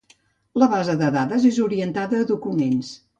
[0.61, 2.91] La base de dades és orientada a documents.